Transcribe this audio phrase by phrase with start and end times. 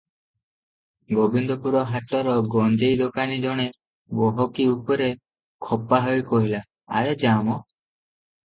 [1.17, 3.67] ଗୋବିନ୍ଦପୁର ହାଟର ଗଞ୍ଜେଇଦୋକାନୀ ଜଣେ
[4.23, 5.11] ଗହକି ଉପରେ
[5.69, 6.65] ଖପା ହୋଇ କହିଲା,
[7.03, 7.61] "ଆରେ ଯା ମ।